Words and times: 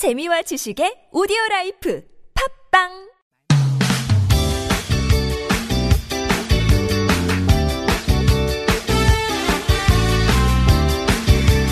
재미와 0.00 0.40
지식의 0.40 1.08
오디오 1.12 1.36
life 1.50 2.02
팟빵 2.70 2.88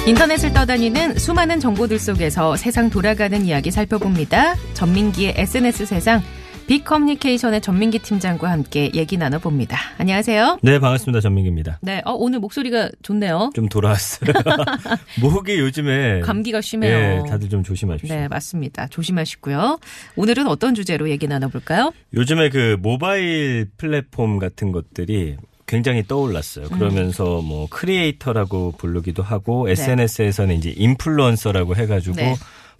인터넷을 0.06 0.52
떠다니는 0.52 1.16
수많은 1.16 1.58
정보들 1.58 1.98
속에서 1.98 2.54
세상 2.56 2.90
돌아가는 2.90 3.46
이야기 3.46 3.70
살펴봅니다. 3.70 4.56
전민기의 4.74 5.32
SNS 5.38 5.86
세상 5.86 6.20
빅커뮤니케이션의 6.68 7.62
전민기 7.62 7.98
팀장과 7.98 8.50
함께 8.50 8.90
얘기 8.94 9.16
나눠봅니다. 9.16 9.78
안녕하세요. 9.96 10.58
네, 10.62 10.78
반갑습니다. 10.78 11.20
전민기입니다. 11.20 11.78
네, 11.80 12.02
어, 12.04 12.12
오늘 12.12 12.40
목소리가 12.40 12.90
좋네요. 13.02 13.50
좀 13.54 13.70
돌아왔어요. 13.70 14.30
목이 15.22 15.58
요즘에 15.58 16.20
감기가 16.20 16.60
심해요. 16.60 17.22
네, 17.24 17.30
다들 17.30 17.48
좀 17.48 17.62
조심하십시오. 17.62 18.14
네, 18.14 18.28
맞습니다. 18.28 18.86
조심하시고요. 18.88 19.78
오늘은 20.16 20.46
어떤 20.46 20.74
주제로 20.74 21.08
얘기 21.08 21.26
나눠볼까요? 21.26 21.90
요즘에 22.12 22.50
그 22.50 22.76
모바일 22.80 23.66
플랫폼 23.78 24.38
같은 24.38 24.70
것들이 24.70 25.38
굉장히 25.66 26.02
떠올랐어요. 26.06 26.66
음. 26.66 26.78
그러면서 26.78 27.40
뭐 27.40 27.66
크리에이터라고 27.70 28.72
부르기도 28.72 29.22
하고 29.22 29.70
SNS에서는 29.70 30.54
이제 30.54 30.74
인플루언서라고 30.76 31.76
해가지고 31.76 32.16
네. 32.16 32.34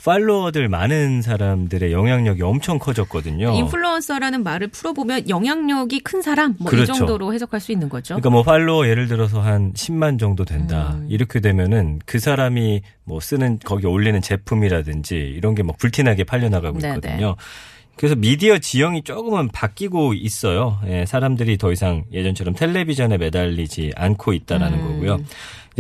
팔로워들 0.05 0.69
많은 0.69 1.23
사람들의 1.23 1.93
영향력이 1.93 2.43
엄청 2.43 2.79
커졌거든요. 2.79 3.53
인플루언서라는 3.55 4.43
말을 4.45 4.69
풀어보면 4.69 5.29
영향력이 5.29 6.01
큰 6.01 6.23
사람 6.23 6.55
뭐이 6.59 6.71
그렇죠. 6.71 6.93
정도로 6.95 7.35
해석할 7.35 7.61
수 7.61 7.73
있는 7.73 7.89
거죠. 7.89 8.15
그러니까 8.15 8.31
뭐 8.31 8.43
팔로워 8.43 8.87
예를 8.89 9.09
들어서 9.09 9.41
한 9.41 9.73
10만 9.75 10.19
정도 10.19 10.45
된다. 10.45 10.93
음. 10.95 11.07
이렇게 11.11 11.41
되면은 11.41 11.99
그 12.07 12.19
사람이 12.21 12.83
뭐 13.05 13.21
쓰는 13.21 13.59
거기 13.65 13.87
올리는 13.87 14.21
제품이라든지 14.21 15.17
이런 15.17 15.55
게 15.55 15.63
막 15.63 15.77
불티나게 15.77 16.25
팔려나가고 16.25 16.79
네네. 16.79 16.95
있거든요. 16.95 17.37
그래서 17.97 18.15
미디어 18.15 18.59
지형이 18.59 19.03
조금은 19.03 19.49
바뀌고 19.49 20.15
있어요. 20.15 20.79
예, 20.87 21.05
사람들이 21.05 21.59
더 21.59 21.73
이상 21.73 22.05
예전처럼 22.13 22.55
텔레비전에 22.55 23.19
매달리지 23.19 23.93
않고 23.97 24.33
있다라는 24.33 24.79
음. 24.79 24.87
거고요. 24.93 25.19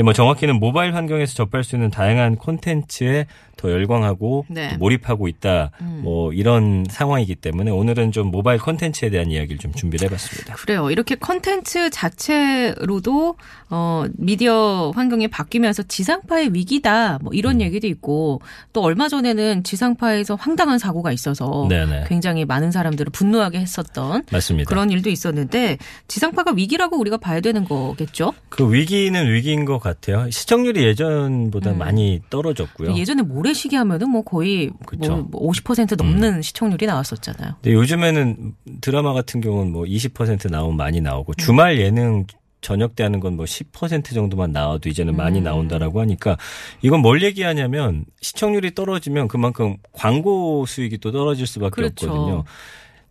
뭐 0.02 0.12
정확히는 0.12 0.58
모바일 0.58 0.94
환경에서 0.94 1.34
접할 1.34 1.64
수 1.64 1.76
있는 1.76 1.90
다양한 1.90 2.36
콘텐츠에 2.36 3.26
더 3.58 3.70
열광하고 3.70 4.46
네. 4.48 4.70
또 4.70 4.76
몰입하고 4.78 5.28
있다. 5.28 5.72
음. 5.80 6.00
뭐 6.04 6.32
이런 6.32 6.86
상황이기 6.88 7.34
때문에 7.34 7.70
오늘은 7.70 8.12
좀 8.12 8.30
모바일 8.30 8.60
콘텐츠에 8.60 9.10
대한 9.10 9.30
이야기를 9.30 9.58
좀 9.58 9.72
준비를 9.74 10.06
해봤습니다. 10.06 10.54
그래요. 10.54 10.90
이렇게 10.90 11.16
컨텐츠 11.16 11.90
자체로도 11.90 13.36
어 13.70 14.04
미디어 14.16 14.92
환경이 14.94 15.28
바뀌면서 15.28 15.82
지상파의 15.82 16.54
위기다 16.54 17.18
뭐 17.20 17.32
음. 17.32 17.34
이런 17.34 17.60
얘기도 17.60 17.86
있고 17.88 18.40
또 18.72 18.82
얼마 18.82 19.08
전에는 19.08 19.64
지상파에서 19.64 20.36
황당한 20.36 20.78
사고가 20.78 21.10
있어서 21.12 21.66
네네. 21.68 22.04
굉장히 22.06 22.44
많은 22.44 22.70
사람들을 22.70 23.10
분노하게 23.10 23.58
했었던 23.58 24.22
맞습니다. 24.30 24.68
그런 24.68 24.90
일도 24.90 25.10
있었는데 25.10 25.78
지상파가 26.06 26.52
위기라고 26.52 26.96
우리가 26.98 27.16
봐야 27.16 27.40
되는 27.40 27.64
거겠죠? 27.64 28.32
그 28.48 28.72
위기는 28.72 29.30
위기인 29.32 29.64
것 29.64 29.80
같아요. 29.80 29.87
시청률이 30.30 30.84
예전보다 30.84 31.72
음. 31.72 31.78
많이 31.78 32.20
떨어졌고요. 32.30 32.96
예전에 32.96 33.22
모래시계 33.22 33.76
하면은 33.76 34.10
뭐 34.10 34.22
거의 34.22 34.70
그쵸. 34.86 35.28
뭐50% 35.30 35.96
넘는 35.96 36.34
음. 36.34 36.42
시청률이 36.42 36.86
나왔었잖아요. 36.86 37.54
근데 37.62 37.72
요즘에는 37.72 38.54
드라마 38.80 39.12
같은 39.12 39.40
경우는 39.40 39.72
뭐 39.72 39.84
20% 39.84 40.50
나오면 40.50 40.76
많이 40.76 41.00
나오고 41.00 41.34
주말 41.34 41.78
예능 41.80 42.26
저녁 42.60 42.96
때 42.96 43.04
하는 43.04 43.20
건 43.20 43.36
뭐 43.36 43.44
10% 43.44 44.12
정도만 44.12 44.50
나와도 44.50 44.88
이제는 44.88 45.16
많이 45.16 45.38
음. 45.38 45.44
나온다라고 45.44 46.00
하니까 46.00 46.36
이건 46.82 47.00
뭘 47.00 47.22
얘기하냐면 47.22 48.04
시청률이 48.20 48.74
떨어지면 48.74 49.28
그만큼 49.28 49.76
광고 49.92 50.66
수익이 50.66 50.98
또 50.98 51.12
떨어질 51.12 51.46
수밖에 51.46 51.70
그렇죠. 51.76 52.10
없거든요. 52.10 52.44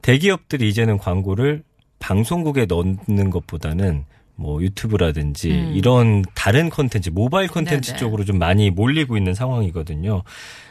대기업들이 0.01 0.67
이제는 0.67 0.97
광고를 0.97 1.63
방송국에 1.99 2.65
넣는 2.65 3.29
것보다는 3.29 4.05
뭐 4.37 4.61
유튜브라든지 4.61 5.51
음. 5.51 5.73
이런 5.75 6.23
다른 6.35 6.69
콘텐츠, 6.69 7.09
모바일 7.09 7.47
콘텐츠 7.47 7.89
네네. 7.91 7.99
쪽으로 7.99 8.23
좀 8.23 8.37
많이 8.37 8.69
몰리고 8.69 9.17
있는 9.17 9.33
상황이거든요. 9.33 10.23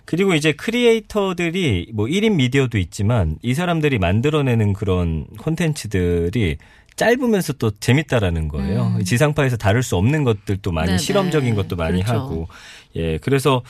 그리고 0.04 0.34
이제 0.34 0.53
크리에이터들이 0.53 1.91
뭐 1.93 2.06
1인 2.06 2.37
미디어도 2.37 2.78
있지만 2.78 3.37
이 3.43 3.54
사람들이 3.54 3.99
만들어내는 3.99 4.72
그런 4.72 5.27
콘텐츠들이 5.38 6.59
짧으면서 6.94 7.54
또 7.54 7.71
재밌다라는 7.72 8.49
거예요. 8.49 8.94
음. 8.97 9.04
지상파에서 9.04 9.56
다룰 9.56 9.83
수 9.83 9.97
없는 9.97 10.25
것들도 10.25 10.72
많이 10.72 10.87
네네. 10.87 10.98
실험적인 10.98 11.54
것도 11.56 11.77
많이 11.77 12.03
그렇죠. 12.03 12.21
하고 12.21 12.48
예 12.94 13.19
그래서 13.19 13.62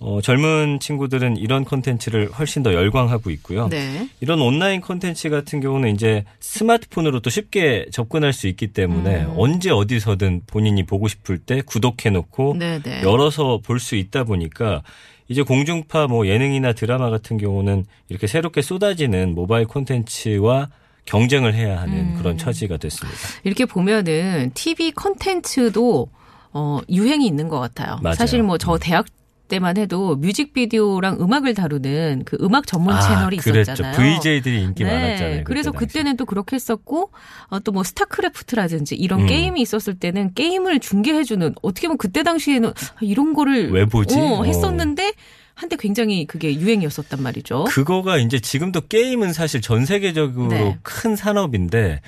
어, 0.00 0.20
젊은 0.20 0.80
친구들은 0.80 1.36
이런 1.36 1.64
콘텐츠를 1.64 2.28
훨씬 2.30 2.62
더 2.62 2.74
열광하고 2.74 3.30
있고요. 3.30 3.68
네. 3.68 4.08
이런 4.20 4.40
온라인 4.40 4.80
콘텐츠 4.80 5.30
같은 5.30 5.60
경우는 5.60 5.94
이제 5.94 6.24
스마트폰으로 6.40 7.20
또 7.20 7.30
쉽게 7.30 7.86
접근할 7.92 8.32
수 8.32 8.46
있기 8.48 8.68
때문에 8.68 9.24
음. 9.24 9.34
언제 9.36 9.70
어디서든 9.70 10.42
본인이 10.46 10.84
보고 10.84 11.08
싶을 11.08 11.38
때 11.38 11.62
구독해놓고 11.64 12.56
네네. 12.58 13.02
열어서 13.02 13.60
볼 13.62 13.78
수 13.78 13.96
있다 13.96 14.24
보니까 14.24 14.82
이제 15.28 15.42
공중파 15.42 16.06
뭐 16.06 16.26
예능이나 16.26 16.72
드라마 16.74 17.08
같은 17.10 17.38
경우는 17.38 17.84
이렇게 18.08 18.26
새롭게 18.26 18.62
쏟아지는 18.62 19.34
모바일 19.34 19.66
콘텐츠와 19.66 20.68
경쟁을 21.06 21.54
해야 21.54 21.80
하는 21.80 21.94
음. 21.98 22.14
그런 22.18 22.36
처지가 22.38 22.76
됐습니다. 22.78 23.18
이렇게 23.42 23.64
보면은 23.66 24.50
TV 24.54 24.92
컨텐츠도 24.92 26.08
어 26.52 26.78
유행이 26.90 27.26
있는 27.26 27.48
것 27.48 27.58
같아요. 27.60 27.98
맞아요. 28.02 28.14
사실 28.16 28.42
뭐저 28.42 28.74
음. 28.74 28.78
대학 28.80 29.06
때만 29.54 29.76
해도 29.76 30.16
뮤직비디오랑 30.16 31.18
음악을 31.20 31.54
다루는 31.54 32.22
그 32.24 32.36
음악 32.40 32.66
전문 32.66 33.00
채널이 33.00 33.36
그랬죠. 33.36 33.72
있었잖아요. 33.72 33.96
VJ들이 33.96 34.62
인기 34.62 34.82
많았잖아요. 34.82 35.36
네. 35.36 35.42
그래서 35.44 35.70
그때. 35.70 35.86
그때는 35.86 36.16
또 36.16 36.24
그렇게 36.24 36.56
했었고 36.56 37.12
어, 37.48 37.60
또뭐 37.60 37.84
스타크래프트라든지 37.84 38.96
이런 38.96 39.20
음. 39.20 39.26
게임이 39.26 39.60
있었을 39.60 39.94
때는 39.94 40.34
게임을 40.34 40.80
중계해주는 40.80 41.54
어떻게 41.62 41.86
보면 41.86 41.98
그때 41.98 42.24
당시에는 42.24 42.68
아, 42.68 42.98
이런 43.00 43.32
거를 43.32 43.70
왜 43.70 43.84
보지? 43.84 44.18
어, 44.18 44.40
어. 44.40 44.44
했었는데 44.44 45.12
한때 45.54 45.76
굉장히 45.76 46.26
그게 46.26 46.52
유행이었었단 46.52 47.22
말이죠. 47.22 47.64
그거가 47.68 48.18
이제 48.18 48.40
지금도 48.40 48.88
게임은 48.88 49.32
사실 49.32 49.60
전 49.60 49.86
세계적으로 49.86 50.48
네. 50.48 50.78
큰 50.82 51.14
산업인데 51.14 52.00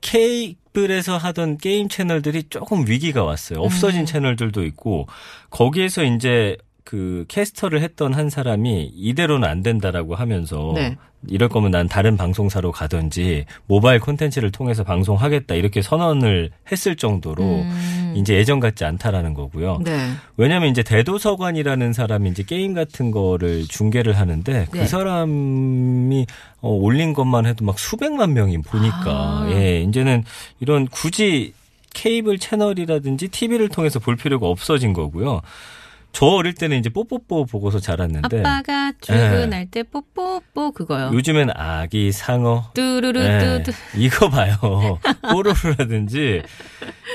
케이블에서 0.00 1.16
하던 1.16 1.58
게임 1.58 1.88
채널들이 1.88 2.44
조금 2.50 2.86
위기가 2.86 3.24
왔어요. 3.24 3.58
없어진 3.60 4.02
음. 4.02 4.06
채널들도 4.06 4.64
있고 4.66 5.08
거기에서 5.50 6.04
이제 6.04 6.56
그 6.84 7.24
캐스터를 7.28 7.80
했던 7.80 8.12
한 8.12 8.28
사람이 8.28 8.92
이대로는 8.94 9.48
안 9.48 9.62
된다라고 9.62 10.14
하면서 10.14 10.72
네. 10.74 10.96
이럴 11.28 11.48
거면 11.48 11.70
난 11.70 11.88
다른 11.88 12.18
방송사로 12.18 12.72
가든지 12.72 13.46
모바일 13.66 13.98
콘텐츠를 14.00 14.52
통해서 14.52 14.84
방송하겠다 14.84 15.54
이렇게 15.54 15.80
선언을 15.80 16.50
했을 16.70 16.96
정도로 16.96 17.42
음. 17.42 18.12
이제 18.14 18.34
예전 18.34 18.60
같지 18.60 18.84
않다라는 18.84 19.32
거고요. 19.32 19.80
네. 19.82 20.10
왜냐하면 20.36 20.68
이제 20.68 20.82
대도서관이라는 20.82 21.94
사람이 21.94 22.28
이제 22.28 22.42
게임 22.42 22.74
같은 22.74 23.10
거를 23.10 23.64
중계를 23.66 24.18
하는데 24.18 24.52
네. 24.52 24.66
그 24.70 24.86
사람이 24.86 26.26
어, 26.60 26.68
올린 26.68 27.14
것만 27.14 27.46
해도 27.46 27.64
막 27.64 27.78
수백만 27.78 28.34
명이 28.34 28.58
보니까 28.58 29.00
아. 29.06 29.48
예 29.50 29.80
이제는 29.80 30.24
이런 30.60 30.86
굳이 30.86 31.54
케이블 31.94 32.38
채널이라든지 32.38 33.28
TV를 33.28 33.68
통해서 33.70 33.98
볼 33.98 34.16
필요가 34.16 34.48
없어진 34.48 34.92
거고요. 34.92 35.40
저 36.14 36.26
어릴 36.26 36.54
때는 36.54 36.78
이제 36.78 36.88
뽀뽀뽀 36.90 37.44
보고서 37.44 37.80
자랐는데 37.80 38.38
아빠가 38.40 38.92
출근할 39.00 39.66
때 39.66 39.82
뽀뽀뽀 39.82 40.70
그거요. 40.70 41.10
요즘엔 41.12 41.50
아기 41.54 42.12
상어 42.12 42.70
뚜루루 42.72 43.20
예, 43.20 43.38
뚜뚜. 43.40 43.72
이거 43.98 44.30
봐요. 44.30 44.54
뽀로로라든지. 45.22 46.42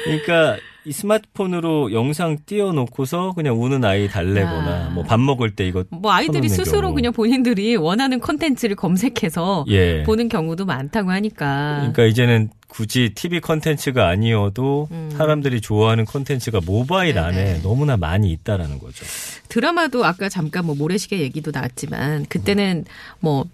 그러니까 0.03 0.57
이 0.89 0.91
스마트폰으로 0.91 1.93
영상 1.93 2.39
띄워놓고서 2.47 3.33
그냥 3.35 3.61
우는 3.61 3.85
아이 3.85 4.07
달래거나 4.07 4.87
아. 4.87 4.89
뭐밥 4.89 5.19
먹을 5.19 5.51
때 5.55 5.67
이거 5.67 5.83
뭐 5.91 6.11
아이들이 6.11 6.49
스스로 6.49 6.81
경우. 6.81 6.95
그냥 6.95 7.13
본인들이 7.13 7.75
원하는 7.75 8.19
컨텐츠를 8.19 8.75
검색해서 8.75 9.65
예. 9.67 10.01
보는 10.01 10.29
경우도 10.29 10.65
많다고 10.65 11.11
하니까. 11.11 11.75
그러니까 11.93 12.05
이제는 12.05 12.49
굳이 12.67 13.11
TV 13.13 13.39
컨텐츠가 13.39 14.07
아니어도 14.07 14.87
음. 14.89 15.11
사람들이 15.15 15.61
좋아하는 15.61 16.05
컨텐츠가 16.05 16.61
모바일 16.65 17.13
네네. 17.13 17.25
안에 17.27 17.61
너무나 17.61 17.95
많이 17.95 18.31
있다라는 18.31 18.79
거죠. 18.79 19.05
드라마도 19.47 20.05
아까 20.05 20.27
잠깐 20.27 20.65
뭐 20.65 20.73
모래시계 20.75 21.19
얘기도 21.19 21.51
나왔지만 21.53 22.25
그때는 22.29 22.85
뭐 23.19 23.45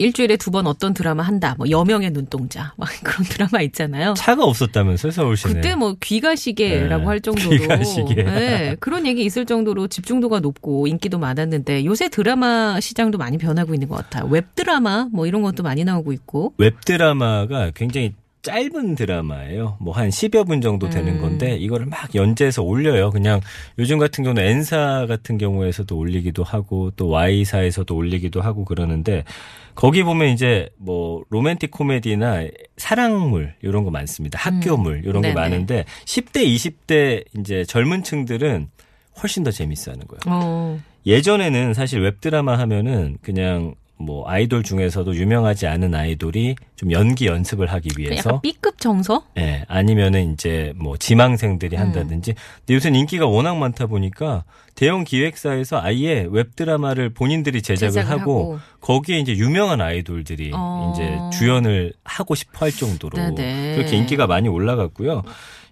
일주일에 0.00 0.36
두 0.36 0.50
번 0.50 0.66
어떤 0.66 0.94
드라마 0.94 1.22
한다. 1.22 1.54
뭐 1.58 1.68
여명의 1.70 2.10
눈동자. 2.10 2.72
막 2.78 2.88
그런 3.04 3.24
드라마 3.28 3.60
있잖아요. 3.62 4.14
차가 4.14 4.44
없었다면서요, 4.44 5.12
서울시내. 5.12 5.54
그때 5.54 5.74
뭐 5.76 5.94
귀가시계라고 6.00 7.02
네, 7.02 7.06
할 7.06 7.20
정도로 7.22 7.50
귀가시계. 7.50 8.14
네, 8.24 8.76
그런 8.80 9.06
얘기 9.06 9.24
있을 9.24 9.44
정도로 9.46 9.86
집중도가 9.88 10.40
높고 10.40 10.86
인기도 10.86 11.18
많았는데 11.18 11.84
요새 11.84 12.08
드라마 12.08 12.80
시장도 12.80 13.18
많이 13.18 13.38
변하고 13.38 13.74
있는 13.74 13.88
것 13.88 13.96
같아요. 13.96 14.26
웹 14.30 14.54
드라마 14.54 15.06
뭐 15.12 15.26
이런 15.26 15.42
것도 15.42 15.62
많이 15.62 15.84
나오고 15.84 16.12
있고. 16.14 16.54
웹 16.58 16.80
드라마가 16.84 17.70
굉장히 17.74 18.14
짧은 18.42 18.94
드라마예요. 18.94 19.76
뭐 19.80 19.94
한 19.94 20.08
10여 20.08 20.46
분 20.46 20.60
정도 20.60 20.88
되는 20.88 21.16
음. 21.16 21.20
건데 21.20 21.56
이거를 21.56 21.86
막 21.86 22.14
연재해서 22.14 22.62
올려요. 22.62 23.10
그냥 23.10 23.40
요즘 23.78 23.98
같은 23.98 24.24
경우는 24.24 24.42
N사 24.42 25.06
같은 25.06 25.36
경우에서도 25.36 25.94
올리기도 25.96 26.42
하고 26.42 26.90
또 26.96 27.10
Y사에서도 27.10 27.94
올리기도 27.94 28.40
하고 28.40 28.64
그러는데 28.64 29.24
거기 29.74 30.02
보면 30.02 30.28
이제 30.28 30.70
뭐 30.78 31.22
로맨틱 31.30 31.70
코미디나 31.70 32.46
사랑물 32.76 33.54
이런 33.62 33.84
거 33.84 33.90
많습니다. 33.90 34.38
학교물 34.38 35.02
이런 35.04 35.22
게 35.22 35.28
네네. 35.28 35.34
많은데 35.34 35.84
10대 36.06 36.44
20대 36.46 37.24
이제 37.38 37.64
젊은 37.64 38.02
층들은 38.02 38.68
훨씬 39.22 39.42
더 39.44 39.50
재밌어 39.50 39.92
하는 39.92 40.06
거예요. 40.06 40.20
어. 40.26 40.80
예전에는 41.06 41.74
사실 41.74 42.00
웹드라마 42.00 42.58
하면은 42.58 43.18
그냥 43.22 43.74
뭐 44.00 44.26
아이돌 44.26 44.62
중에서도 44.62 45.14
유명하지 45.14 45.66
않은 45.66 45.94
아이돌이 45.94 46.56
좀 46.74 46.90
연기 46.90 47.26
연습을 47.26 47.70
하기 47.70 47.90
그 47.90 48.00
위해서 48.00 48.30
약간 48.30 48.40
B급 48.40 48.78
정서? 48.80 49.24
예, 49.36 49.64
아니면은 49.68 50.32
이제 50.32 50.72
뭐 50.76 50.96
지망생들이 50.96 51.76
음. 51.76 51.80
한다든지. 51.80 52.34
근데 52.60 52.74
요새는 52.74 52.98
인기가 52.98 53.26
워낙 53.26 53.56
많다 53.56 53.86
보니까 53.86 54.44
대형 54.74 55.04
기획사에서 55.04 55.80
아예 55.82 56.26
웹 56.30 56.56
드라마를 56.56 57.10
본인들이 57.10 57.60
제작을 57.60 57.92
제작을 57.92 58.10
하고, 58.10 58.54
하고. 58.54 58.58
거기에 58.80 59.18
이제 59.18 59.36
유명한 59.36 59.82
아이돌들이 59.82 60.52
어. 60.54 60.94
이제 60.94 61.38
주연을 61.38 61.92
하고 62.02 62.34
싶어 62.34 62.64
할 62.64 62.72
정도로 62.72 63.18
네네. 63.18 63.76
그렇게 63.76 63.96
인기가 63.98 64.26
많이 64.26 64.48
올라갔고요. 64.48 65.22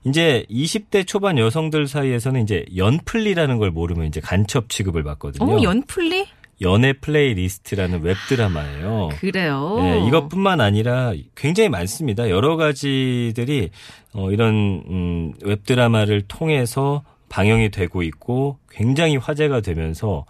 이제 0.04 0.44
20대 0.50 1.06
초반 1.06 1.38
여성들 1.38 1.86
사이에서는 1.86 2.42
이제 2.42 2.64
연플리라는 2.76 3.58
걸 3.58 3.70
모르면 3.70 4.06
이제 4.06 4.20
간첩 4.20 4.69
취급을 4.69 5.02
받거든요. 5.02 5.50
어, 5.50 5.62
연플리? 5.62 6.26
연애 6.60 6.93
플레이리스트라는 6.93 8.02
웹드라마예요. 8.02 9.10
그래요. 9.20 9.76
네, 9.81 10.06
이것뿐만 10.06 10.60
아니라 10.60 11.12
굉장히 11.34 11.69
많습니다. 11.69 12.28
여러 12.31 12.56
가지들이 12.56 13.70
어, 14.14 14.31
이런 14.31 14.82
음, 14.88 15.32
웹드라마를 15.43 16.22
통해서 16.22 17.02
방영이 17.28 17.70
되고 17.70 18.02
있고 18.02 18.58
굉장히 18.70 19.16
화제가 19.16 19.60
되면서 19.60 20.25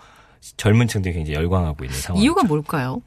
젊은 0.56 0.86
층들이 0.86 1.14
굉장히 1.14 1.36
열광하고 1.36 1.84
있는 1.84 1.98
상황. 1.98 2.22
이유가 2.22 2.42
뭘까요? 2.42 3.02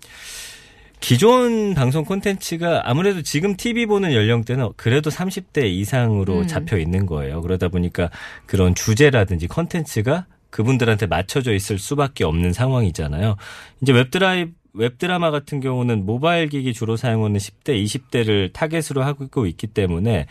기존 0.99 1.73
방송 1.73 2.05
콘텐츠가 2.05 2.83
아무래도 2.85 3.23
지금 3.23 3.55
TV 3.55 3.87
보는 3.87 4.13
연령대는 4.13 4.69
그래도 4.77 5.09
30대 5.09 5.65
이상으로 5.65 6.39
음. 6.39 6.47
잡혀 6.47 6.77
있는 6.77 7.07
거예요. 7.07 7.41
그러다 7.41 7.69
보니까 7.69 8.09
그런 8.45 8.75
주제라든지 8.75 9.47
콘텐츠가 9.47 10.27
그분들한테 10.51 11.07
맞춰져 11.07 11.53
있을 11.53 11.79
수밖에 11.79 12.23
없는 12.23 12.53
상황이잖아요. 12.53 13.35
이제 13.81 13.91
웹드라이 13.91 14.47
웹드라마 14.73 15.31
같은 15.31 15.59
경우는 15.59 16.05
모바일 16.05 16.47
기기 16.47 16.73
주로 16.73 16.95
사용하는 16.95 17.37
10대, 17.37 17.83
20대를 17.83 18.53
타겟으로 18.53 19.03
하고 19.03 19.45
있기 19.45 19.67
때문에 19.67 20.27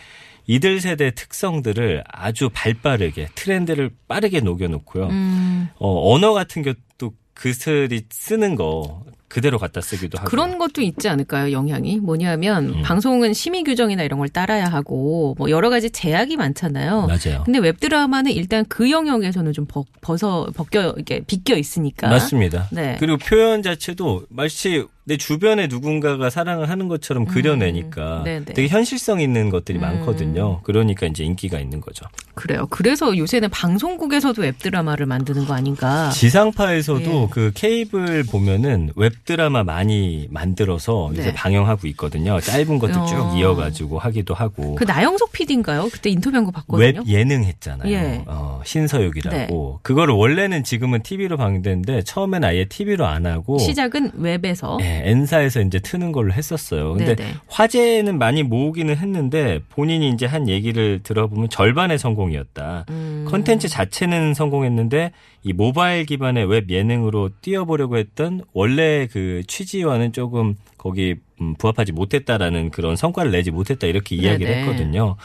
이들 0.46 0.80
세대 0.80 1.10
특성들을 1.12 2.04
아주 2.08 2.48
발 2.52 2.74
빠르게 2.74 3.28
트렌드를 3.34 3.90
빠르게 4.08 4.40
녹여놓고요. 4.40 5.06
음, 5.08 5.68
어, 5.78 6.12
언어 6.12 6.32
같은 6.32 6.62
것도 6.62 7.12
그들이 7.34 8.02
쓰는 8.10 8.54
거 8.56 9.02
그대로 9.30 9.58
갖다 9.58 9.80
쓰기도 9.80 10.18
하고. 10.18 10.28
그런 10.28 10.58
것도 10.58 10.82
있지 10.82 11.08
않을까요? 11.08 11.52
영향이 11.52 12.00
뭐냐면 12.00 12.68
음. 12.68 12.82
방송은 12.82 13.32
심의 13.32 13.62
규정이나 13.62 14.02
이런 14.02 14.18
걸 14.18 14.28
따라야 14.28 14.66
하고 14.66 15.36
뭐 15.38 15.50
여러 15.50 15.70
가지 15.70 15.88
제약이 15.88 16.36
많잖아요. 16.36 17.06
맞아요. 17.06 17.42
근데 17.44 17.60
웹 17.60 17.78
드라마는 17.78 18.32
일단 18.32 18.64
그 18.68 18.90
영역에서는 18.90 19.52
좀 19.52 19.66
벗, 19.66 19.86
벗어 20.00 20.48
벗겨 20.54 20.94
이게 20.98 21.20
비껴 21.20 21.56
있으니까. 21.56 22.08
맞습니다. 22.08 22.68
네. 22.72 22.96
그리고 22.98 23.18
표현 23.18 23.62
자체도 23.62 24.26
마치 24.30 24.84
내 25.10 25.16
주변에 25.16 25.66
누군가가 25.66 26.30
사랑을 26.30 26.70
하는 26.70 26.86
것처럼 26.86 27.24
그려내니까 27.24 28.22
음. 28.24 28.44
되게 28.46 28.68
현실성 28.68 29.20
있는 29.20 29.50
것들이 29.50 29.78
음. 29.78 29.80
많거든요. 29.80 30.60
그러니까 30.62 31.06
이제 31.06 31.24
인기가 31.24 31.58
있는 31.58 31.80
거죠. 31.80 32.06
그래요. 32.34 32.68
그래서 32.70 33.16
요새는 33.16 33.50
방송국에서도 33.50 34.40
웹드라마를 34.40 35.06
만드는 35.06 35.46
거 35.46 35.54
아닌가? 35.54 36.10
지상파에서도 36.10 37.22
예. 37.22 37.28
그 37.28 37.50
케이블 37.54 38.22
보면은 38.22 38.92
웹드라마 38.94 39.64
많이 39.64 40.28
만들어서 40.30 41.10
네. 41.12 41.20
이제 41.20 41.34
방영하고 41.34 41.88
있거든요. 41.88 42.38
짧은 42.40 42.78
것도 42.78 43.00
어. 43.00 43.06
쭉 43.06 43.36
이어가지고 43.36 43.98
하기도 43.98 44.34
하고. 44.34 44.76
그 44.76 44.84
나영석 44.84 45.32
PD인가요? 45.32 45.88
그때 45.92 46.08
인터뷰한 46.08 46.44
거 46.44 46.52
봤거든요. 46.52 47.00
웹 47.00 47.08
예능 47.08 47.42
했잖아요. 47.42 47.92
예. 47.92 48.22
어, 48.26 48.62
신서유기라고. 48.64 49.36
네. 49.36 49.78
그거를 49.82 50.14
원래는 50.14 50.62
지금은 50.62 51.02
TV로 51.02 51.36
방영되는데 51.36 52.02
처음엔 52.04 52.44
아예 52.44 52.64
TV로 52.64 53.06
안 53.06 53.26
하고 53.26 53.58
시작은 53.58 54.12
웹에서. 54.14 54.78
예, 54.82 54.99
N사에서 55.04 55.60
이제 55.60 55.78
트는 55.78 56.12
걸로 56.12 56.32
했었어요. 56.32 56.94
근데 56.94 57.14
네네. 57.14 57.34
화제는 57.48 58.18
많이 58.18 58.42
모으기는 58.42 58.96
했는데 58.96 59.60
본인이 59.70 60.08
이제 60.10 60.26
한 60.26 60.48
얘기를 60.48 61.00
들어보면 61.02 61.48
절반의 61.48 61.98
성공이었다. 61.98 62.86
음. 62.90 63.26
컨텐츠 63.28 63.68
자체는 63.68 64.34
성공했는데 64.34 65.12
이 65.42 65.52
모바일 65.52 66.04
기반의 66.06 66.46
웹 66.46 66.70
예능으로 66.70 67.30
띄워보려고 67.40 67.96
했던 67.96 68.42
원래 68.52 69.06
그 69.10 69.42
취지와는 69.46 70.12
조금 70.12 70.56
거기 70.78 71.16
음, 71.40 71.54
부합하지 71.54 71.92
못했다라는 71.92 72.70
그런 72.70 72.96
성과를 72.96 73.30
내지 73.30 73.50
못했다 73.50 73.86
이렇게 73.86 74.16
이야기를 74.16 74.52
네네. 74.52 74.60
했거든요. 74.60 75.16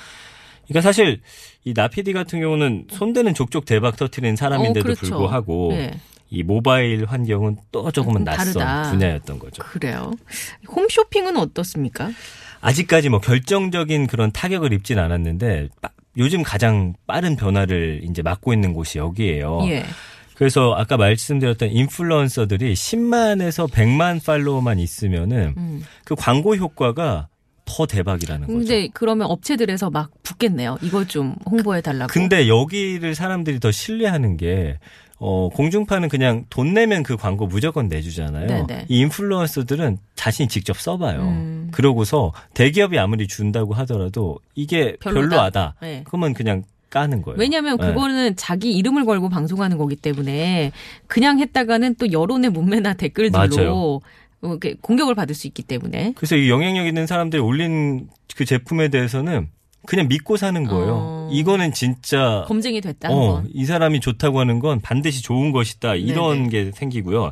그러니까 0.67 0.81
사실 0.81 1.21
이 1.63 1.73
나피디 1.75 2.13
같은 2.13 2.39
경우는 2.39 2.85
손대는 2.89 3.33
족족 3.33 3.65
대박 3.65 3.97
터트리는 3.97 4.35
사람인데도 4.35 4.79
어, 4.79 4.83
그렇죠. 4.83 5.01
불구하고 5.01 5.69
네. 5.71 5.91
이 6.29 6.43
모바일 6.43 7.05
환경은 7.05 7.57
또 7.71 7.91
조금은 7.91 8.15
좀 8.19 8.23
낯선 8.25 8.53
다르다. 8.53 8.91
분야였던 8.91 9.39
거죠. 9.39 9.63
그래요. 9.63 10.11
홈쇼핑은 10.67 11.37
어떻습니까? 11.37 12.09
아직까지 12.61 13.09
뭐 13.09 13.19
결정적인 13.19 14.07
그런 14.07 14.31
타격을 14.31 14.73
입진 14.73 14.97
않았는데 14.99 15.69
빠- 15.81 15.89
요즘 16.17 16.43
가장 16.43 16.93
빠른 17.05 17.35
변화를 17.35 18.01
이제 18.03 18.21
맡고 18.21 18.53
있는 18.53 18.73
곳이 18.73 18.97
여기예요. 18.97 19.59
예. 19.67 19.85
그래서 20.33 20.73
아까 20.75 20.97
말씀드렸던 20.97 21.69
인플루언서들이 21.69 22.73
10만에서 22.73 23.69
100만 23.69 24.23
팔로워만 24.25 24.79
있으면은 24.79 25.53
음. 25.57 25.83
그 26.03 26.15
광고 26.15 26.55
효과가 26.55 27.27
더 27.65 27.85
대박이라는 27.85 28.47
거죠. 28.47 28.57
근데 28.59 28.89
그러면 28.93 29.27
업체들에서 29.27 29.89
막 29.89 30.11
붙겠네요. 30.23 30.77
이거 30.81 31.05
좀 31.05 31.35
홍보해 31.49 31.81
달라고. 31.81 32.11
근데 32.11 32.47
여기를 32.47 33.15
사람들이 33.15 33.59
더 33.59 33.71
신뢰하는 33.71 34.37
게 34.37 34.77
어, 35.17 35.49
공중파는 35.49 36.09
그냥 36.09 36.45
돈 36.49 36.73
내면 36.73 37.03
그 37.03 37.15
광고 37.15 37.47
무조건 37.47 37.87
내주잖아요. 37.87 38.47
네네. 38.47 38.85
이 38.89 38.99
인플루언서들은 38.99 39.97
자신이 40.15 40.49
직접 40.49 40.77
써봐요. 40.77 41.21
음. 41.21 41.69
그러고서 41.71 42.33
대기업이 42.53 42.99
아무리 42.99 43.27
준다고 43.27 43.73
하더라도 43.75 44.39
이게 44.55 44.97
별로다. 44.99 45.29
별로하다. 45.29 45.75
네. 45.81 46.03
그러면 46.05 46.33
그냥 46.33 46.63
까는 46.89 47.21
거예요. 47.21 47.37
왜냐하면 47.37 47.77
네. 47.77 47.87
그거는 47.87 48.35
자기 48.35 48.73
이름을 48.73 49.05
걸고 49.05 49.29
방송하는 49.29 49.77
거기 49.77 49.95
때문에 49.95 50.71
그냥 51.07 51.39
했다가는 51.39 51.95
또 51.95 52.11
여론의 52.11 52.51
문매나 52.51 52.93
댓글들로 52.93 53.55
맞아요. 53.55 53.99
어, 54.41 54.57
공격을 54.81 55.15
받을 55.15 55.33
수 55.33 55.47
있기 55.47 55.63
때문에 55.63 56.13
그래서 56.15 56.35
이 56.35 56.49
영향력 56.49 56.87
있는 56.87 57.07
사람들이 57.07 57.41
올린 57.41 58.07
그 58.35 58.45
제품에 58.45 58.89
대해서는 58.89 59.49
그냥 59.85 60.07
믿고 60.07 60.37
사는 60.37 60.63
거예요. 60.63 60.93
어. 60.93 61.14
이거는 61.31 61.73
진짜 61.73 62.45
검증이 62.47 62.81
됐다 62.81 63.09
어. 63.11 63.43
이 63.53 63.65
사람이 63.65 63.99
좋다고 63.99 64.39
하는 64.39 64.59
건 64.59 64.79
반드시 64.81 65.21
좋은 65.21 65.51
것이다. 65.51 65.95
이런 65.95 66.49
게 66.49 66.71
생기고요. 66.73 67.31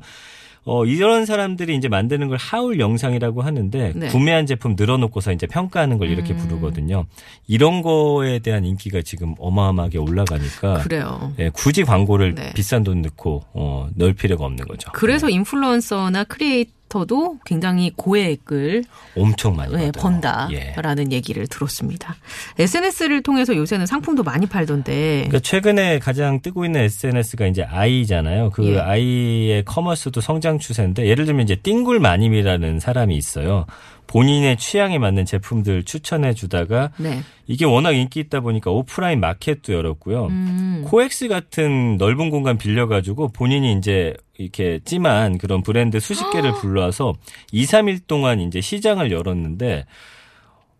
어, 0.65 0.85
이런 0.85 1.25
사람들이 1.25 1.75
이제 1.75 1.89
만드는 1.89 2.29
걸 2.29 2.37
하울 2.37 2.79
영상이라고 2.79 3.41
하는데 3.41 3.91
네. 3.95 4.07
구매한 4.07 4.45
제품 4.45 4.75
늘어놓고서 4.77 5.33
이제 5.33 5.45
평가하는 5.45 5.97
걸 5.97 6.09
이렇게 6.09 6.33
음. 6.33 6.37
부르거든요. 6.37 7.05
이런 7.47 7.81
거에 7.81 8.39
대한 8.39 8.63
인기가 8.63 9.01
지금 9.01 9.35
어마어마하게 9.39 9.97
올라가니까 9.97 10.75
그래요. 10.75 11.33
예, 11.39 11.49
굳이 11.49 11.83
광고를 11.83 12.35
네. 12.35 12.53
비싼 12.53 12.83
돈 12.83 13.01
넣고 13.01 13.43
어, 13.53 13.89
넣을 13.95 14.13
필요가 14.13 14.45
없는 14.45 14.65
거죠. 14.65 14.89
그래서 14.93 15.29
인플루언서나 15.29 16.23
크리에이 16.25 16.65
터도 16.93 17.39
굉장히 17.43 17.91
고액을 17.95 18.83
엄청 19.17 19.55
많이 19.55 19.75
네, 19.75 19.91
받아요. 19.91 20.49
예. 20.51 20.73
번다라는 20.73 21.11
얘기를 21.11 21.47
들었습니다. 21.47 22.15
SNS를 22.59 23.23
통해서 23.23 23.55
요새는 23.55 23.87
상품도 23.87 24.21
많이 24.21 24.45
팔던데. 24.45 25.25
그러니까 25.27 25.39
최근에 25.39 25.97
가장 25.97 26.39
뜨고 26.41 26.65
있는 26.65 26.81
SNS가 26.81 27.47
이제 27.47 27.63
I잖아요. 27.63 28.51
그 28.51 28.75
예. 28.75 28.79
I의 28.79 29.65
커머스도 29.65 30.21
성장 30.21 30.59
추세인데 30.59 31.07
예를 31.07 31.25
들면 31.25 31.45
이제 31.45 31.55
띵굴 31.55 31.99
마님이라는 31.99 32.79
사람이 32.79 33.17
있어요. 33.17 33.65
본인의 34.07 34.57
취향에 34.57 34.99
맞는 34.99 35.25
제품들 35.25 35.83
추천해 35.83 36.33
주다가 36.33 36.91
네. 36.97 37.21
이게 37.47 37.65
워낙 37.65 37.91
인기 37.91 38.19
있다 38.19 38.41
보니까 38.41 38.71
오프라인 38.71 39.19
마켓도 39.19 39.73
열었고요. 39.73 40.27
음. 40.27 40.83
코엑스 40.85 41.27
같은 41.27 41.97
넓은 41.97 42.29
공간 42.29 42.57
빌려가지고 42.57 43.29
본인이 43.29 43.73
이제 43.73 44.13
이렇게 44.37 44.79
찜한 44.85 45.37
그런 45.37 45.63
브랜드 45.63 45.99
수십 45.99 46.29
개를 46.31 46.53
불러와서 46.53 47.13
2, 47.51 47.65
3일 47.65 48.01
동안 48.07 48.39
이제 48.39 48.61
시장을 48.61 49.11
열었는데 49.11 49.85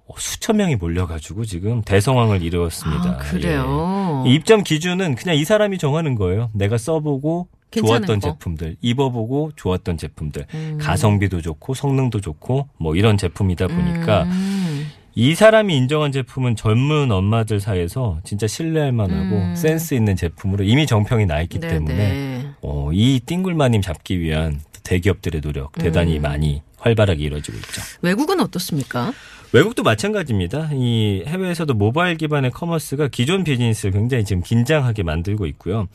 어, 0.06 0.14
수천 0.18 0.58
명이 0.58 0.76
몰려가지고 0.76 1.46
지금 1.46 1.82
대성황을 1.82 2.42
이루었습니다. 2.42 3.10
아, 3.10 3.18
그래요. 3.18 4.24
예. 4.26 4.30
이 4.30 4.36
입점 4.36 4.64
기준은 4.64 5.16
그냥 5.16 5.38
이 5.38 5.46
사람이 5.46 5.78
정하는 5.78 6.16
거예요. 6.16 6.50
내가 6.54 6.78
써보고 6.78 7.48
좋았던 7.82 8.20
거. 8.20 8.32
제품들, 8.32 8.78
입어보고 8.82 9.52
좋았던 9.56 9.98
제품들, 9.98 10.46
음. 10.54 10.78
가성비도 10.80 11.42
좋고 11.42 11.74
성능도 11.74 12.22
좋고 12.22 12.70
뭐 12.78 12.96
이런 12.96 13.18
제품이다 13.18 13.68
보니까 13.68 14.24
음. 14.24 14.90
이 15.16 15.36
사람이 15.36 15.76
인정한 15.78 16.12
제품은 16.12 16.56
젊은 16.56 17.12
엄마들 17.12 17.60
사이에서 17.60 18.20
진짜 18.24 18.48
신뢰할 18.48 18.92
만하고 18.92 19.36
음. 19.36 19.56
센스 19.56 19.94
있는 19.94 20.16
제품으로 20.16 20.64
이미 20.64 20.88
정평이 20.88 21.28
나 21.28 21.42
있기 21.42 21.60
네, 21.60 21.68
때문에 21.68 21.96
네. 21.96 22.48
어, 22.62 22.90
이 22.92 23.20
띵글마님 23.26 23.82
잡기 23.82 24.20
위한 24.20 24.60
대기업들의 24.84 25.42
노력 25.42 25.72
대단히 25.74 26.18
음. 26.18 26.24
많이 26.24 26.62
활발하게 26.78 27.24
이루어지고 27.24 27.58
있죠. 27.58 27.82
외국은 28.02 28.42
어떻습니까? 28.42 29.14
외국도 29.54 29.84
마찬가지입니다. 29.84 30.72
이 30.74 31.24
해외에서도 31.28 31.72
모바일 31.76 32.18
기반의 32.18 32.50
커머스가 32.50 33.08
기존 33.08 33.44
비즈니스를 33.44 33.92
굉장히 33.92 34.26
지금 34.26 34.42
긴장하게 34.42 35.04
만들고 35.04 35.46
있고요. 35.46 35.88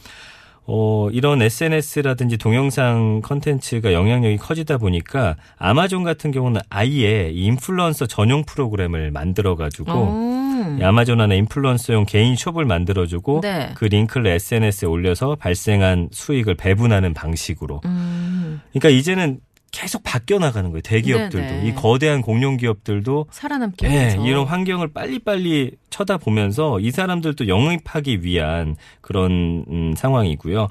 어, 0.71 1.09
이런 1.11 1.41
SNS라든지 1.41 2.37
동영상 2.37 3.23
컨텐츠가 3.23 3.95
영향력이 3.95 4.37
커지다 4.37 4.77
보니까 4.77 5.37
아마존 5.57 6.05
같은 6.05 6.31
경우는 6.31 6.61
아예 6.69 7.31
이 7.33 7.47
인플루언서 7.47 8.07
전용 8.07 8.45
프로그램을 8.45 9.11
만들어가지고 9.11 9.91
어. 9.91 10.77
이 10.79 10.83
아마존 10.83 11.23
안에 11.23 11.39
인플루언서용 11.39 12.05
개인 12.05 12.37
숍을 12.37 12.67
만들어주고 12.67 13.41
네. 13.41 13.71
그 13.75 13.87
링크를 13.87 14.27
SNS에 14.27 14.87
올려서 14.87 15.37
발생한 15.37 16.11
수익을 16.13 16.55
배분하는 16.55 17.15
방식으로. 17.15 17.81
음, 17.87 18.61
그러니까 18.73 18.91
이제는 18.91 19.39
계속 19.71 20.03
바뀌어 20.03 20.39
나가는 20.39 20.71
거예요. 20.71 20.81
대기업들도 20.83 21.47
네네. 21.47 21.69
이 21.69 21.75
거대한 21.75 22.23
공룡 22.23 22.57
기업들도 22.57 23.27
살아남기 23.31 23.85
예, 23.87 23.91
위해서. 23.91 24.27
이런 24.27 24.47
환경을 24.47 24.89
빨리빨리 24.93 25.73
쳐다보면서 25.91 26.81
이 26.81 26.91
사람들도 26.91 27.49
영입하기 27.49 28.23
위한 28.25 28.77
그런 29.01 29.65
음, 29.69 29.95
상황이고요. 29.97 30.69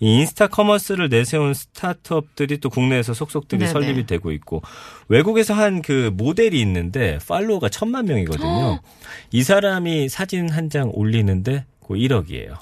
이 0.00 0.18
인스타 0.20 0.48
커머스를 0.48 1.08
내세운 1.08 1.54
스타트업들이 1.54 2.58
또 2.58 2.68
국내에서 2.68 3.14
속속들이 3.14 3.60
네네. 3.60 3.72
설립이 3.72 4.06
되고 4.06 4.32
있고 4.32 4.60
외국에서 5.08 5.54
한 5.54 5.80
그 5.82 6.10
모델이 6.14 6.60
있는데 6.60 7.18
팔로워가 7.26 7.68
천만 7.68 8.04
명이거든요. 8.06 8.80
이 9.32 9.42
사람이 9.42 10.08
사진 10.08 10.50
한 10.50 10.68
장 10.68 10.90
올리는데 10.92 11.64
그 11.86 11.94
1억이에요. 11.94 12.54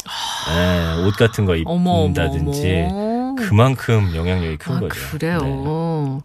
예, 0.50 1.04
옷 1.06 1.16
같은 1.16 1.44
거 1.44 1.54
아. 1.54 1.56
어머, 1.66 1.90
어머, 1.90 2.00
입는다든지 2.06 2.86
어머. 2.90 3.11
그만큼 3.48 4.14
영향력이 4.14 4.56
큰 4.58 4.74
아, 4.74 4.80
거죠. 4.80 5.00
그래요. 5.10 5.40
네. 5.40 6.20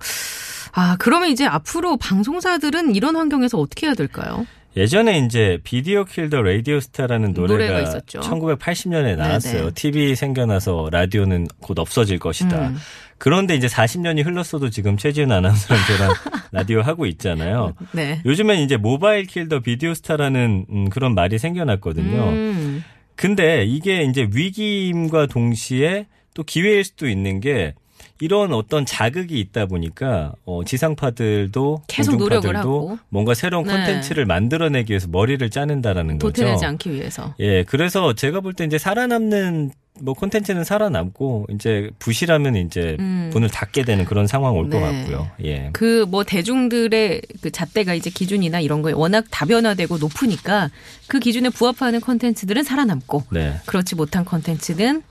아, 0.74 0.96
그러면 1.00 1.30
이제 1.30 1.46
앞으로 1.46 1.98
방송사들은 1.98 2.96
이런 2.96 3.16
환경에서 3.16 3.58
어떻게 3.58 3.88
해야 3.88 3.96
될까요? 3.96 4.46
예전에 4.78 5.18
이제 5.20 5.58
Video 5.64 6.06
Killed 6.06 6.31
the 6.31 6.44
Radio 6.44 6.80
Star라는 6.80 7.34
노래가, 7.34 7.72
노래가 7.72 7.82
있었죠. 7.82 8.20
1980년에 8.20 9.16
나왔어요. 9.16 9.60
네네. 9.60 9.72
TV 9.74 10.14
생겨나서 10.16 10.90
라디오는 10.92 11.48
곧 11.60 11.80
없어질 11.80 12.20
것이다. 12.20 12.68
음. 12.68 12.78
그런데 13.18 13.56
이제 13.56 13.66
40년이 13.66 14.24
흘렀어도 14.24 14.70
지금 14.70 14.96
최지은 14.96 15.32
아나운서랑 15.32 15.82
저랑 15.88 16.14
라디오 16.52 16.82
하고 16.82 17.08
있잖아요. 17.08 17.74
네. 17.92 18.22
요즘엔 18.24 18.60
이제 18.60 18.78
Mobile 18.78 19.26
Killed 19.26 19.50
the 19.50 19.62
Video 19.62 19.96
Star라는 19.96 20.66
음, 20.70 20.90
그런 20.90 21.16
말이 21.16 21.40
생겨났거든요. 21.40 22.30
음. 22.30 22.84
근데 23.16 23.66
이게 23.66 24.04
이제 24.04 24.30
위기임과 24.32 25.26
동시에 25.26 26.06
또 26.38 26.44
기회일 26.44 26.84
수도 26.84 27.10
있는 27.10 27.40
게 27.40 27.74
이런 28.20 28.54
어떤 28.54 28.86
자극이 28.86 29.40
있다 29.40 29.66
보니까 29.66 30.34
어 30.46 30.64
지상파들도 30.64 31.82
계속 31.88 32.18
노력을 32.18 32.56
하고. 32.56 33.00
뭔가 33.10 33.34
새로운 33.34 33.66
네. 33.66 33.74
콘텐츠를 33.74 34.26
만들어내기 34.28 34.92
위해서 34.92 35.08
머리를 35.08 35.50
짜낸다라는 35.50 36.20
거죠. 36.20 36.32
도태되지 36.32 36.66
않기 36.66 36.92
위해서. 36.92 37.34
예, 37.40 37.64
그래서 37.64 38.14
제가 38.14 38.42
볼 38.42 38.54
때 38.54 38.66
이제 38.66 38.78
살아남는 38.78 39.72
뭐 40.00 40.14
콘텐츠는 40.14 40.64
살아남고 40.64 41.48
이제 41.56 41.90
부실하면 41.98 42.56
이제 42.56 42.98
음. 43.00 43.32
문을 43.34 43.50
닫게 43.50 43.84
되는 43.84 44.06
그런 44.06 44.28
상황 44.28 44.56
올것 44.56 44.80
네. 44.80 44.80
같고요. 44.82 45.28
예. 45.44 45.70
그 45.74 46.06
뭐 46.08 46.24
대중들의 46.24 47.22
그 47.42 47.50
잣대가 47.50 47.96
이제 47.96 48.12
기준이나 48.12 48.60
이런 48.60 48.84
거에 48.84 48.94
워낙 48.94 49.26
다변화되고 49.32 49.98
높으니까 49.98 50.70
그 51.08 51.20
기준에 51.20 51.50
부합하는 51.50 52.00
컨텐츠들은 52.02 52.64
살아남고 52.64 53.24
네. 53.32 53.56
그렇지 53.66 53.96
못한 53.96 54.24
컨텐츠는 54.24 55.02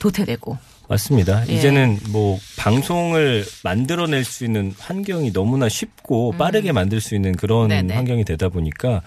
도태되고. 0.00 0.58
맞습니다. 0.88 1.48
예. 1.48 1.52
이제는 1.52 2.00
뭐 2.08 2.40
방송을 2.58 3.44
만들어낼 3.62 4.24
수 4.24 4.44
있는 4.44 4.74
환경이 4.76 5.32
너무나 5.32 5.68
쉽고 5.68 6.32
빠르게 6.32 6.72
만들 6.72 7.00
수 7.00 7.14
있는 7.14 7.36
그런 7.36 7.66
음. 7.66 7.68
네네. 7.68 7.94
환경이 7.94 8.24
되다 8.24 8.48
보니까 8.48 9.02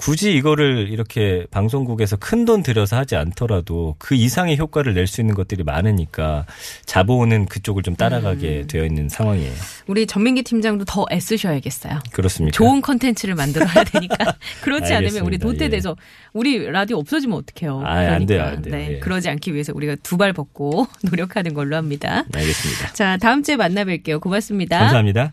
굳이 0.00 0.34
이거를 0.34 0.88
이렇게 0.90 1.46
방송국에서 1.50 2.16
큰 2.16 2.44
돈 2.46 2.62
들여서 2.62 2.96
하지 2.96 3.16
않더라도 3.16 3.96
그 3.98 4.14
이상의 4.14 4.56
효과를 4.58 4.94
낼 4.94 5.06
수 5.06 5.20
있는 5.20 5.34
것들이 5.34 5.62
많으니까 5.62 6.46
자보는 6.86 7.46
그쪽을 7.46 7.82
좀 7.82 7.92
음. 7.92 7.96
따라가게 7.96 8.66
되어 8.66 8.84
있는 8.86 9.08
상황이에요. 9.10 9.52
우리 9.88 10.06
전민기 10.06 10.42
팀장도 10.42 10.86
더 10.86 11.04
애쓰셔야겠어요. 11.12 11.98
그렇습니까? 12.12 12.56
좋은 12.56 12.80
컨텐츠를 12.80 13.34
만들어야 13.34 13.84
되니까 13.84 14.36
그렇지 14.62 14.94
않으면 14.94 15.24
우리. 15.26 15.36
도태돼서 15.38 15.96
우리 16.32 16.64
라디오 16.70 16.96
없어지면 16.98 17.36
어떡해요. 17.38 17.82
아, 17.84 17.98
안 18.14 18.26
돼요, 18.26 18.42
안 18.42 18.62
돼요. 18.62 18.74
네, 18.74 18.94
예. 18.94 18.98
그러지 19.00 19.28
않기 19.28 19.52
위해서 19.52 19.72
우리가 19.74 19.96
두 20.02 20.16
발 20.16 20.32
벗고 20.32 20.86
노력하는 21.10 21.52
걸로 21.54 21.76
합니다. 21.76 22.24
알겠습니다. 22.32 22.92
자, 22.92 23.16
다음 23.18 23.42
주에 23.42 23.56
만나 23.56 23.84
뵐게요. 23.84 24.20
고맙습니다. 24.20 24.78
감사합니다. 24.78 25.32